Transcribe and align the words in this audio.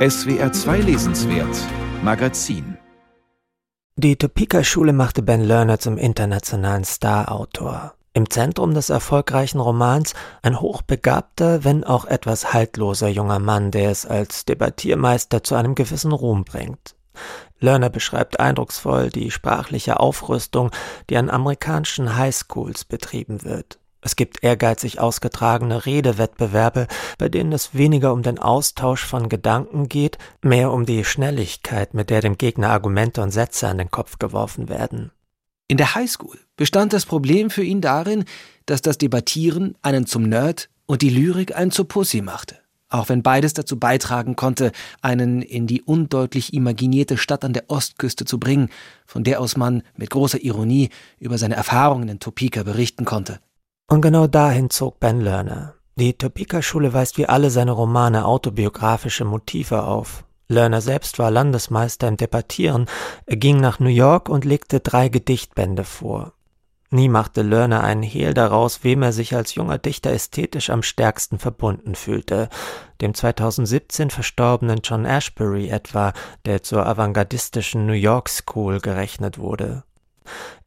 SWR 0.00 0.50
2 0.50 0.78
Lesenswert 0.78 1.54
Magazin 2.02 2.78
Die 3.96 4.16
Topeka-Schule 4.16 4.94
machte 4.94 5.20
Ben 5.20 5.42
Lerner 5.42 5.78
zum 5.78 5.98
internationalen 5.98 6.84
Star-Autor. 6.84 7.92
Im 8.14 8.30
Zentrum 8.30 8.72
des 8.72 8.88
erfolgreichen 8.88 9.60
Romans 9.60 10.14
ein 10.40 10.58
hochbegabter, 10.58 11.64
wenn 11.64 11.84
auch 11.84 12.06
etwas 12.06 12.54
haltloser 12.54 13.08
junger 13.08 13.40
Mann, 13.40 13.72
der 13.72 13.90
es 13.90 14.06
als 14.06 14.46
Debattiermeister 14.46 15.44
zu 15.44 15.54
einem 15.54 15.74
gewissen 15.74 16.12
Ruhm 16.12 16.44
bringt. 16.44 16.96
Lerner 17.58 17.90
beschreibt 17.90 18.40
eindrucksvoll 18.40 19.10
die 19.10 19.30
sprachliche 19.30 20.00
Aufrüstung, 20.00 20.70
die 21.10 21.18
an 21.18 21.28
amerikanischen 21.28 22.16
Highschools 22.16 22.86
betrieben 22.86 23.44
wird. 23.44 23.79
Es 24.02 24.16
gibt 24.16 24.42
ehrgeizig 24.42 24.98
ausgetragene 24.98 25.84
Redewettbewerbe, 25.84 26.86
bei 27.18 27.28
denen 27.28 27.52
es 27.52 27.74
weniger 27.74 28.12
um 28.12 28.22
den 28.22 28.38
Austausch 28.38 29.04
von 29.04 29.28
Gedanken 29.28 29.88
geht, 29.88 30.16
mehr 30.42 30.72
um 30.72 30.86
die 30.86 31.04
Schnelligkeit, 31.04 31.92
mit 31.92 32.08
der 32.08 32.22
dem 32.22 32.38
Gegner 32.38 32.70
Argumente 32.70 33.20
und 33.22 33.30
Sätze 33.30 33.68
an 33.68 33.78
den 33.78 33.90
Kopf 33.90 34.18
geworfen 34.18 34.68
werden. 34.68 35.10
In 35.68 35.76
der 35.76 35.94
Highschool 35.94 36.38
bestand 36.56 36.92
das 36.92 37.06
Problem 37.06 37.50
für 37.50 37.62
ihn 37.62 37.80
darin, 37.80 38.24
dass 38.66 38.82
das 38.82 38.98
Debattieren 38.98 39.76
einen 39.82 40.06
zum 40.06 40.22
Nerd 40.22 40.68
und 40.86 41.02
die 41.02 41.10
Lyrik 41.10 41.54
einen 41.54 41.70
zur 41.70 41.86
Pussy 41.86 42.22
machte. 42.22 42.58
Auch 42.88 43.08
wenn 43.08 43.22
beides 43.22 43.54
dazu 43.54 43.78
beitragen 43.78 44.34
konnte, 44.34 44.72
einen 45.00 45.42
in 45.42 45.68
die 45.68 45.82
undeutlich 45.82 46.54
imaginierte 46.54 47.16
Stadt 47.16 47.44
an 47.44 47.52
der 47.52 47.70
Ostküste 47.70 48.24
zu 48.24 48.40
bringen, 48.40 48.68
von 49.06 49.22
der 49.22 49.40
aus 49.40 49.56
man 49.56 49.84
mit 49.96 50.10
großer 50.10 50.42
Ironie 50.42 50.88
über 51.20 51.38
seine 51.38 51.54
Erfahrungen 51.54 52.08
in 52.08 52.18
Topeka 52.18 52.64
berichten 52.64 53.04
konnte. 53.04 53.38
Und 53.90 54.02
genau 54.02 54.28
dahin 54.28 54.70
zog 54.70 55.00
Ben 55.00 55.20
Lerner. 55.20 55.74
Die 55.96 56.14
Topeka-Schule 56.14 56.92
weist 56.92 57.18
wie 57.18 57.26
alle 57.26 57.50
seine 57.50 57.72
Romane 57.72 58.24
autobiografische 58.24 59.24
Motive 59.24 59.82
auf. 59.82 60.24
Lerner 60.46 60.80
selbst 60.80 61.18
war 61.18 61.32
Landesmeister 61.32 62.06
im 62.06 62.16
Debattieren, 62.16 62.86
er 63.26 63.36
ging 63.36 63.60
nach 63.60 63.80
New 63.80 63.88
York 63.88 64.28
und 64.28 64.44
legte 64.44 64.78
drei 64.78 65.08
Gedichtbände 65.08 65.82
vor. 65.82 66.34
Nie 66.90 67.08
machte 67.08 67.42
Lerner 67.42 67.82
einen 67.82 68.04
Hehl 68.04 68.32
daraus, 68.32 68.84
wem 68.84 69.02
er 69.02 69.12
sich 69.12 69.34
als 69.34 69.56
junger 69.56 69.78
Dichter 69.78 70.12
ästhetisch 70.12 70.70
am 70.70 70.84
stärksten 70.84 71.40
verbunden 71.40 71.96
fühlte. 71.96 72.48
Dem 73.00 73.12
2017 73.12 74.10
verstorbenen 74.10 74.82
John 74.84 75.04
Ashbery 75.04 75.68
etwa, 75.68 76.12
der 76.46 76.62
zur 76.62 76.86
avantgardistischen 76.86 77.86
New 77.86 77.92
York 77.92 78.28
School 78.28 78.80
gerechnet 78.80 79.38
wurde. 79.38 79.82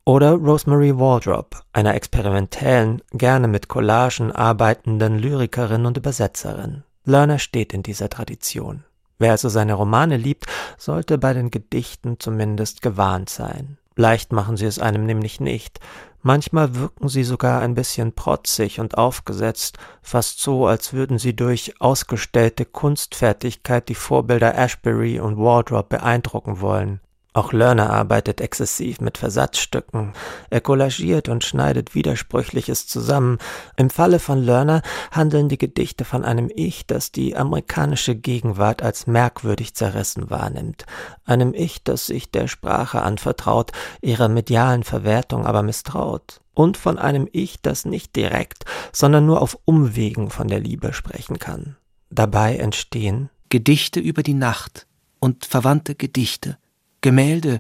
Oder 0.06 0.34
Rosemary 0.34 0.98
Waldrop, 0.98 1.62
einer 1.72 1.96
experimentellen, 1.96 3.02
gerne 3.14 3.48
mit 3.48 3.70
Collagen 3.70 4.32
arbeitenden 4.32 5.18
Lyrikerin 5.18 5.86
und 5.86 5.98
Übersetzerin. 5.98 6.84
Lerner 7.06 7.40
steht 7.40 7.74
in 7.74 7.84
dieser 7.84 8.10
Tradition. 8.10 8.84
Wer 9.20 9.32
also 9.32 9.48
seine 9.48 9.76
Romane 9.76 10.18
liebt, 10.18 10.46
sollte 10.78 11.18
bei 11.18 11.34
den 11.34 11.52
Gedichten 11.52 12.20
zumindest 12.20 12.82
gewarnt 12.82 13.30
sein. 13.30 13.78
Leicht 13.96 14.34
machen 14.34 14.58
sie 14.58 14.66
es 14.66 14.80
einem 14.80 15.06
nämlich 15.06 15.40
nicht. 15.40 15.80
Manchmal 16.22 16.76
wirken 16.76 17.10
sie 17.10 17.24
sogar 17.24 17.62
ein 17.62 17.76
bisschen 17.76 18.14
protzig 18.14 18.80
und 18.80 18.98
aufgesetzt, 18.98 19.78
fast 20.02 20.40
so, 20.40 20.68
als 20.68 20.94
würden 20.94 21.20
sie 21.20 21.36
durch 21.36 21.80
ausgestellte 21.80 22.66
Kunstfertigkeit 22.66 23.90
die 23.90 23.96
Vorbilder 23.96 24.58
Ashbery 24.58 25.20
und 25.20 25.38
Wardrop 25.38 25.90
beeindrucken 25.90 26.62
wollen. 26.62 27.02
Auch 27.36 27.52
Lerner 27.52 27.90
arbeitet 27.90 28.42
exzessiv 28.42 29.02
mit 29.02 29.18
Versatzstücken. 29.18 30.14
Er 30.52 30.62
collagiert 30.62 31.30
und 31.30 31.44
schneidet 31.44 31.96
Widersprüchliches 31.96 32.86
zusammen. 32.86 33.40
Im 33.76 33.90
Falle 33.90 34.20
von 34.20 34.38
Lerner 34.44 34.84
handeln 35.10 35.50
die 35.50 35.58
Gedichte 35.58 36.06
von 36.06 36.24
einem 36.24 36.52
Ich, 36.56 36.86
das 36.86 37.12
die 37.12 37.36
amerikanische 37.36 38.16
Gegenwart 38.16 38.84
als 38.84 39.08
merkwürdig 39.08 39.74
zerrissen 39.74 40.30
wahrnimmt. 40.30 40.86
Einem 41.26 41.56
Ich, 41.56 41.84
das 41.84 42.06
sich 42.06 42.30
der 42.30 42.48
Sprache 42.48 43.02
anvertraut, 43.02 43.72
ihrer 44.02 44.30
medialen 44.30 44.84
Verwertung 44.84 45.48
aber 45.48 45.64
misstraut. 45.64 46.40
Und 46.54 46.78
von 46.78 47.00
einem 47.00 47.28
Ich, 47.32 47.64
das 47.64 47.84
nicht 47.84 48.16
direkt, 48.16 48.66
sondern 48.92 49.26
nur 49.26 49.42
auf 49.42 49.58
Umwegen 49.66 50.30
von 50.30 50.48
der 50.48 50.60
Liebe 50.60 50.94
sprechen 50.94 51.40
kann. 51.40 51.78
Dabei 52.12 52.58
entstehen 52.58 53.32
Gedichte 53.50 54.00
über 54.00 54.22
die 54.22 54.36
Nacht 54.36 54.86
und 55.20 55.46
verwandte 55.46 55.96
Gedichte 55.96 56.58
Gemälde 57.04 57.60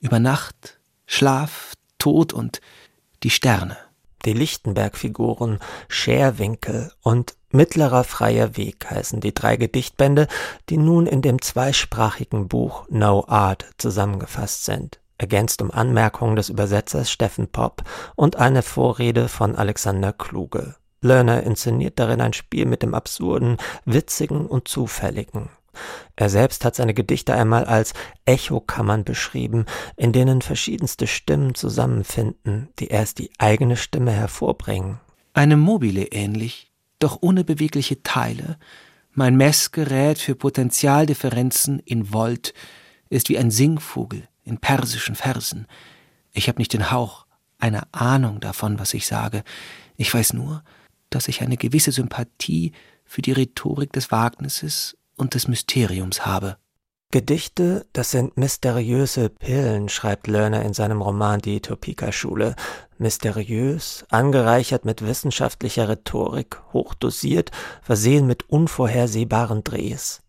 über 0.00 0.20
Nacht, 0.20 0.78
Schlaf, 1.04 1.74
Tod 1.98 2.32
und 2.32 2.60
die 3.24 3.30
Sterne. 3.30 3.76
Die 4.24 4.32
Lichtenberg-Figuren 4.32 5.58
Scherwinkel 5.88 6.92
und 7.02 7.34
Mittlerer 7.50 8.04
freier 8.04 8.56
Weg 8.56 8.88
heißen 8.88 9.20
die 9.20 9.34
drei 9.34 9.56
Gedichtbände, 9.56 10.28
die 10.68 10.76
nun 10.76 11.08
in 11.08 11.22
dem 11.22 11.42
zweisprachigen 11.42 12.46
Buch 12.46 12.86
No 12.88 13.24
Art 13.26 13.66
zusammengefasst 13.78 14.64
sind, 14.64 15.00
ergänzt 15.18 15.60
um 15.60 15.72
Anmerkungen 15.72 16.36
des 16.36 16.48
Übersetzers 16.48 17.10
Steffen 17.10 17.48
Popp 17.48 17.82
und 18.14 18.36
eine 18.36 18.62
Vorrede 18.62 19.26
von 19.26 19.56
Alexander 19.56 20.12
Kluge. 20.12 20.76
Lerner 21.00 21.42
inszeniert 21.42 21.98
darin 21.98 22.20
ein 22.20 22.32
Spiel 22.32 22.64
mit 22.64 22.84
dem 22.84 22.94
Absurden, 22.94 23.56
Witzigen 23.84 24.46
und 24.46 24.68
Zufälligen. 24.68 25.50
Er 26.16 26.28
selbst 26.28 26.64
hat 26.64 26.74
seine 26.74 26.94
Gedichte 26.94 27.34
einmal 27.34 27.64
als 27.64 27.92
Echokammern 28.24 29.04
beschrieben, 29.04 29.66
in 29.96 30.12
denen 30.12 30.42
verschiedenste 30.42 31.06
Stimmen 31.06 31.54
zusammenfinden, 31.54 32.68
die 32.78 32.88
erst 32.88 33.18
die 33.18 33.30
eigene 33.38 33.76
Stimme 33.76 34.12
hervorbringen. 34.12 35.00
Einem 35.32 35.60
Mobile 35.60 36.04
ähnlich, 36.06 36.72
doch 36.98 37.18
ohne 37.20 37.44
bewegliche 37.44 38.02
Teile. 38.02 38.58
Mein 39.12 39.36
Messgerät 39.36 40.18
für 40.18 40.34
Potentialdifferenzen 40.34 41.80
in 41.80 42.12
Volt 42.12 42.54
ist 43.10 43.28
wie 43.28 43.38
ein 43.38 43.50
Singvogel 43.50 44.28
in 44.44 44.58
persischen 44.58 45.14
Versen. 45.14 45.66
Ich 46.32 46.48
habe 46.48 46.58
nicht 46.58 46.72
den 46.72 46.90
Hauch 46.90 47.26
einer 47.58 47.86
Ahnung 47.92 48.40
davon, 48.40 48.78
was 48.78 48.94
ich 48.94 49.06
sage. 49.06 49.44
Ich 49.96 50.12
weiß 50.12 50.32
nur, 50.32 50.62
dass 51.10 51.28
ich 51.28 51.42
eine 51.42 51.56
gewisse 51.56 51.92
Sympathie 51.92 52.72
für 53.04 53.22
die 53.22 53.32
Rhetorik 53.32 53.92
des 53.92 54.10
Wagnisses 54.10 54.96
und 55.16 55.34
des 55.34 55.48
Mysteriums 55.48 56.26
habe. 56.26 56.56
Gedichte, 57.10 57.86
das 57.92 58.10
sind 58.10 58.36
mysteriöse 58.36 59.28
Pillen, 59.28 59.88
schreibt 59.88 60.26
Lerner 60.26 60.62
in 60.62 60.74
seinem 60.74 61.00
Roman 61.00 61.40
Die 61.40 61.60
Topeka-Schule. 61.60 62.56
Mysteriös, 62.98 64.04
angereichert 64.08 64.84
mit 64.84 65.06
wissenschaftlicher 65.06 65.88
Rhetorik, 65.88 66.60
hochdosiert, 66.72 67.52
versehen 67.82 68.26
mit 68.26 68.50
unvorhersehbaren 68.50 69.62
Drehs. 69.62 70.22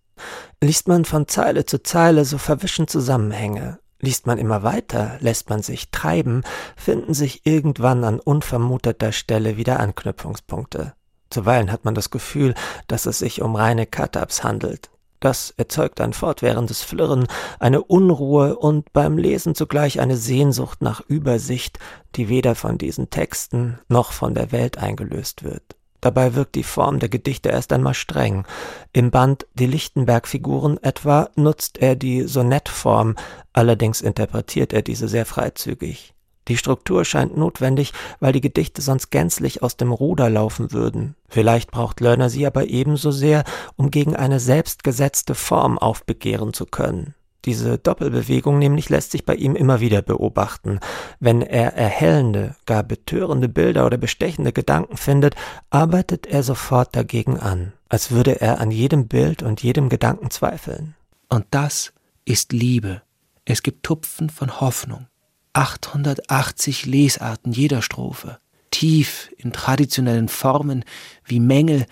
Liest 0.62 0.88
man 0.88 1.06
von 1.06 1.28
Zeile 1.28 1.66
zu 1.66 1.82
Zeile, 1.82 2.24
so 2.24 2.38
verwischen 2.38 2.88
Zusammenhänge. 2.88 3.80
Liest 4.00 4.28
man 4.28 4.38
immer 4.38 4.62
weiter, 4.62 5.18
lässt 5.22 5.50
man 5.50 5.64
sich 5.64 5.90
treiben, 5.90 6.44
finden 6.76 7.16
sich 7.16 7.48
irgendwann 7.48 8.04
an 8.04 8.20
unvermuteter 8.20 9.12
Stelle 9.12 9.58
wieder 9.58 9.80
Anknüpfungspunkte. 9.80 10.94
Zuweilen 11.36 11.70
hat 11.70 11.84
man 11.84 11.96
das 11.96 12.12
Gefühl, 12.12 12.56
dass 12.88 13.06
es 13.06 13.20
sich 13.20 13.42
um 13.42 13.58
reine 13.58 13.86
Katabs 13.86 14.46
handelt. 14.46 14.90
Das 15.20 15.54
erzeugt 15.58 16.00
ein 16.00 16.14
fortwährendes 16.14 16.82
Flirren, 16.82 17.28
eine 17.60 17.84
Unruhe 17.84 18.56
und 18.56 18.94
beim 18.94 19.18
Lesen 19.18 19.54
zugleich 19.54 20.00
eine 20.00 20.16
Sehnsucht 20.16 20.82
nach 20.82 21.02
Übersicht, 21.02 21.78
die 22.16 22.30
weder 22.30 22.56
von 22.56 22.78
diesen 22.78 23.10
Texten 23.10 23.80
noch 23.90 24.14
von 24.14 24.34
der 24.34 24.54
Welt 24.54 24.78
eingelöst 24.78 25.44
wird. 25.44 25.76
Dabei 26.00 26.36
wirkt 26.36 26.56
die 26.56 26.64
Form 26.64 27.00
der 27.00 27.10
Gedichte 27.10 27.50
erst 27.50 27.74
einmal 27.74 27.96
streng. 27.96 28.46
Im 28.94 29.12
Band 29.12 29.46
Die 29.56 29.68
Lichtenberg-Figuren 29.68 30.82
etwa 30.82 31.30
nutzt 31.36 31.80
er 31.80 31.98
die 31.98 32.22
Sonettform, 32.22 33.16
allerdings 33.52 34.00
interpretiert 34.00 34.72
er 34.72 34.84
diese 34.84 35.10
sehr 35.10 35.26
freizügig. 35.26 36.15
Die 36.48 36.58
Struktur 36.58 37.06
scheint 37.06 37.38
notwendig, 37.38 37.94
weil 38.20 38.34
die 38.34 38.42
Gedichte 38.42 38.82
sonst 38.82 39.10
gänzlich 39.10 39.64
aus 39.64 39.78
dem 39.78 39.92
Ruder 39.92 40.30
laufen 40.30 40.72
würden. 40.72 41.16
Vielleicht 41.28 41.72
braucht 41.72 42.02
Lerner 42.02 42.30
sie 42.30 42.46
aber 42.46 42.68
ebenso 42.68 43.12
sehr, 43.12 43.44
um 43.76 43.90
gegen 43.92 44.16
eine 44.16 44.40
selbstgesetzte 44.40 45.36
Form 45.36 45.78
aufbegehren 45.78 46.54
zu 46.54 46.66
können. 46.66 47.16
Diese 47.46 47.78
Doppelbewegung 47.78 48.58
nämlich 48.58 48.90
lässt 48.90 49.12
sich 49.12 49.24
bei 49.24 49.36
ihm 49.36 49.56
immer 49.56 49.80
wieder 49.80 50.02
beobachten. 50.02 50.80
Wenn 51.20 51.44
er 51.44 51.76
erhellende, 51.76 52.56
gar 52.66 52.84
betörende 52.84 53.48
Bilder 53.48 53.86
oder 53.86 53.98
bestechende 53.98 54.52
Gedanken 54.52 54.98
findet, 54.98 55.36
arbeitet 55.70 56.26
er 56.26 56.42
sofort 56.42 56.96
dagegen 56.96 57.40
an, 57.40 57.74
als 57.88 58.10
würde 58.10 58.42
er 58.42 58.60
an 58.60 58.72
jedem 58.72 59.08
Bild 59.08 59.44
und 59.44 59.62
jedem 59.62 59.90
Gedanken 59.90 60.32
zweifeln. 60.32 60.96
Und 61.30 61.46
das 61.52 61.94
ist 62.26 62.52
Liebe. 62.52 63.04
Es 63.46 63.62
gibt 63.62 63.84
Tupfen 63.84 64.32
von 64.32 64.60
Hoffnung. 64.60 65.06
880 65.56 66.86
Lesarten 66.86 67.54
jeder 67.54 67.82
Strophe, 67.82 68.40
tief 68.72 69.32
in 69.38 69.54
traditionellen 69.54 70.28
Formen 70.28 70.84
wie 71.24 71.40
Mängel, 71.40 71.86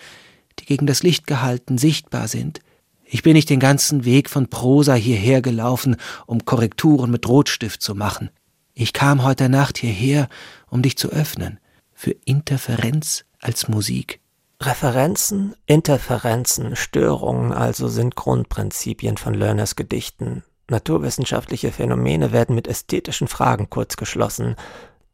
die 0.58 0.66
gegen 0.66 0.86
das 0.86 1.02
Licht 1.02 1.26
gehalten 1.26 1.78
sichtbar 1.78 2.28
sind. 2.28 2.60
Ich 3.06 3.22
bin 3.22 3.32
nicht 3.32 3.48
den 3.48 3.60
ganzen 3.60 4.04
Weg 4.04 4.28
von 4.28 4.48
Prosa 4.48 4.92
hierher 4.94 5.40
gelaufen, 5.40 5.96
um 6.26 6.44
Korrekturen 6.44 7.10
mit 7.10 7.26
Rotstift 7.26 7.80
zu 7.80 7.94
machen. 7.94 8.28
Ich 8.74 8.92
kam 8.92 9.22
heute 9.22 9.48
Nacht 9.48 9.78
hierher, 9.78 10.28
um 10.68 10.82
dich 10.82 10.98
zu 10.98 11.08
öffnen, 11.08 11.58
für 11.94 12.10
Interferenz 12.10 13.24
als 13.40 13.68
Musik. 13.68 14.20
Referenzen, 14.60 15.54
Interferenzen, 15.64 16.76
Störungen 16.76 17.52
also 17.52 17.88
sind 17.88 18.14
Grundprinzipien 18.14 19.16
von 19.16 19.32
Lerners 19.32 19.74
Gedichten. 19.74 20.42
Naturwissenschaftliche 20.68 21.72
Phänomene 21.72 22.32
werden 22.32 22.54
mit 22.54 22.68
ästhetischen 22.68 23.28
Fragen 23.28 23.68
kurzgeschlossen. 23.68 24.56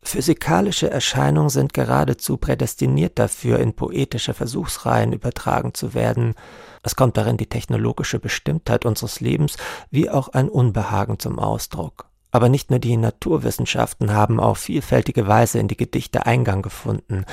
Physikalische 0.03 0.91
Erscheinungen 0.91 1.51
sind 1.51 1.75
geradezu 1.75 2.37
prädestiniert 2.37 3.19
dafür, 3.19 3.59
in 3.59 3.75
poetische 3.75 4.33
Versuchsreihen 4.33 5.13
übertragen 5.13 5.75
zu 5.75 5.93
werden. 5.93 6.35
Es 6.83 6.97
kommt 6.97 7.17
darin 7.17 7.37
die 7.37 7.49
technologische 7.49 8.19
Bestimmtheit 8.19 8.87
unseres 8.87 9.21
Lebens 9.21 9.57
wie 9.91 10.09
auch 10.09 10.29
ein 10.29 10.49
Unbehagen 10.49 11.19
zum 11.19 11.39
Ausdruck. 11.39 12.07
Aber 12.31 12.49
nicht 12.49 12.71
nur 12.71 12.79
die 12.79 12.97
Naturwissenschaften 12.97 14.13
haben 14.13 14.41
auf 14.41 14.59
vielfältige 14.59 15.27
Weise 15.27 15.59
in 15.59 15.69
die 15.69 15.77
Gedichte 15.77 16.27
Eingang 16.27 16.63
gefunden. 16.63 17.25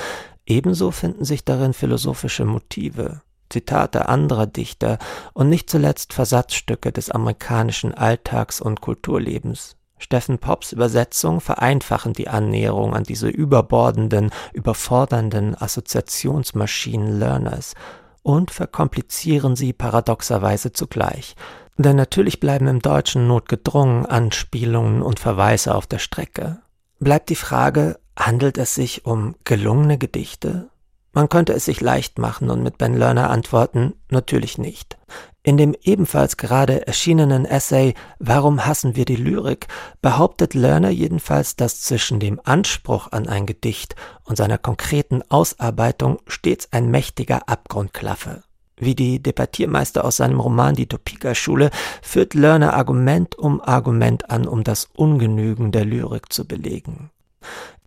Ebenso 0.44 0.90
finden 0.90 1.24
sich 1.24 1.44
darin 1.44 1.72
philosophische 1.72 2.44
Motive, 2.44 3.22
Zitate 3.50 4.08
anderer 4.08 4.46
Dichter 4.46 4.98
und 5.32 5.48
nicht 5.48 5.70
zuletzt 5.70 6.12
Versatzstücke 6.12 6.92
des 6.92 7.10
amerikanischen 7.10 7.94
Alltags- 7.94 8.60
und 8.60 8.80
Kulturlebens. 8.80 9.76
Steffen 9.98 10.38
Pops 10.38 10.72
Übersetzung 10.72 11.40
vereinfachen 11.40 12.12
die 12.12 12.28
Annäherung 12.28 12.94
an 12.94 13.02
diese 13.02 13.28
überbordenden, 13.28 14.30
überfordernden 14.52 15.60
Assoziationsmaschinen 15.60 17.18
Learners 17.18 17.74
und 18.22 18.50
verkomplizieren 18.50 19.56
sie 19.56 19.72
paradoxerweise 19.72 20.72
zugleich. 20.72 21.34
Denn 21.76 21.96
natürlich 21.96 22.40
bleiben 22.40 22.66
im 22.68 22.80
Deutschen 22.80 23.26
notgedrungen 23.26 24.06
Anspielungen 24.06 25.02
und 25.02 25.18
Verweise 25.18 25.74
auf 25.74 25.86
der 25.86 25.98
Strecke. 25.98 26.58
Bleibt 27.00 27.28
die 27.28 27.36
Frage, 27.36 27.98
Handelt 28.18 28.58
es 28.58 28.74
sich 28.74 29.06
um 29.06 29.36
gelungene 29.44 29.96
Gedichte? 29.96 30.70
Man 31.18 31.28
könnte 31.28 31.52
es 31.52 31.64
sich 31.64 31.80
leicht 31.80 32.20
machen 32.20 32.48
und 32.48 32.62
mit 32.62 32.78
Ben 32.78 32.94
Lerner 32.94 33.28
antworten, 33.28 33.94
natürlich 34.08 34.56
nicht. 34.56 34.96
In 35.42 35.56
dem 35.56 35.74
ebenfalls 35.82 36.36
gerade 36.36 36.86
erschienenen 36.86 37.44
Essay 37.44 37.94
Warum 38.20 38.66
hassen 38.66 38.94
wir 38.94 39.04
die 39.04 39.16
Lyrik 39.16 39.66
behauptet 40.00 40.54
Lerner 40.54 40.90
jedenfalls, 40.90 41.56
dass 41.56 41.80
zwischen 41.80 42.20
dem 42.20 42.40
Anspruch 42.44 43.10
an 43.10 43.26
ein 43.26 43.46
Gedicht 43.46 43.96
und 44.22 44.36
seiner 44.36 44.58
konkreten 44.58 45.22
Ausarbeitung 45.28 46.20
stets 46.28 46.68
ein 46.70 46.88
mächtiger 46.88 47.48
Abgrund 47.48 47.92
klaffe. 47.92 48.44
Wie 48.76 48.94
die 48.94 49.20
Debattiermeister 49.20 50.04
aus 50.04 50.18
seinem 50.18 50.38
Roman 50.38 50.76
Die 50.76 50.86
Topeka-Schule 50.86 51.70
führt 52.00 52.34
Lerner 52.34 52.74
Argument 52.74 53.36
um 53.36 53.60
Argument 53.60 54.30
an, 54.30 54.46
um 54.46 54.62
das 54.62 54.88
Ungenügen 54.94 55.72
der 55.72 55.84
Lyrik 55.84 56.32
zu 56.32 56.46
belegen. 56.46 57.10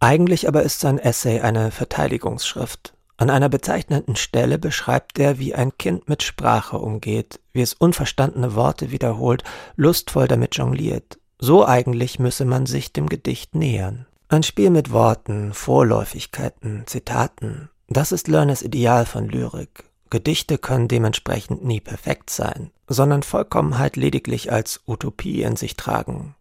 Eigentlich 0.02 0.50
aber 0.50 0.64
ist 0.64 0.82
sein 0.82 1.00
Essay 1.00 1.40
eine 1.40 1.72
Verteidigungsschrift. 1.72 2.94
An 3.22 3.30
einer 3.30 3.50
bezeichnenden 3.50 4.16
Stelle 4.16 4.58
beschreibt 4.58 5.20
er, 5.20 5.38
wie 5.38 5.54
ein 5.54 5.78
Kind 5.78 6.10
mit 6.10 6.24
Sprache 6.24 6.80
umgeht, 6.80 7.40
wie 7.54 7.62
es 7.62 7.76
unverstandene 7.76 8.56
Worte 8.56 8.90
wiederholt, 8.90 9.44
lustvoll 9.76 10.28
damit 10.28 10.58
jongliert. 10.58 11.20
So 11.38 11.64
eigentlich 11.64 12.18
müsse 12.18 12.46
man 12.46 12.66
sich 12.66 12.94
dem 12.94 13.08
Gedicht 13.08 13.54
nähern. 13.54 14.08
Ein 14.28 14.42
Spiel 14.42 14.72
mit 14.72 14.92
Worten, 14.92 15.54
Vorläufigkeiten, 15.54 16.86
Zitaten, 16.88 17.70
das 17.88 18.12
ist 18.12 18.28
Lerners 18.28 18.64
Ideal 18.64 19.06
von 19.06 19.30
Lyrik. 19.30 19.84
Gedichte 20.10 20.58
können 20.58 20.88
dementsprechend 20.88 21.64
nie 21.64 21.80
perfekt 21.80 22.32
sein, 22.32 22.72
sondern 22.88 23.22
Vollkommenheit 23.22 23.98
lediglich 23.98 24.52
als 24.52 24.82
Utopie 24.88 25.44
in 25.44 25.58
sich 25.58 25.78
tragen. 25.78 26.34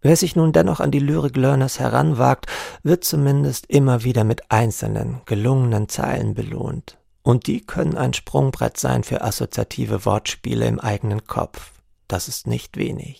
Wer 0.00 0.16
sich 0.16 0.36
nun 0.36 0.52
dennoch 0.52 0.80
an 0.80 0.90
die 0.90 0.98
Lyrik 0.98 1.36
Learners 1.36 1.78
heranwagt, 1.78 2.46
wird 2.82 3.04
zumindest 3.04 3.66
immer 3.66 4.04
wieder 4.04 4.24
mit 4.24 4.50
einzelnen, 4.50 5.20
gelungenen 5.26 5.88
Zeilen 5.88 6.34
belohnt. 6.34 6.98
Und 7.22 7.46
die 7.46 7.60
können 7.60 7.96
ein 7.96 8.14
Sprungbrett 8.14 8.78
sein 8.78 9.04
für 9.04 9.22
assoziative 9.22 10.04
Wortspiele 10.04 10.66
im 10.66 10.80
eigenen 10.80 11.26
Kopf. 11.26 11.72
Das 12.08 12.28
ist 12.28 12.46
nicht 12.46 12.76
wenig. 12.76 13.18